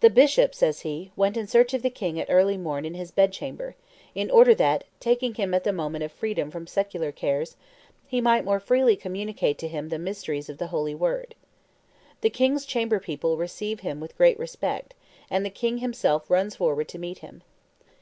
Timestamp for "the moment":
5.64-6.04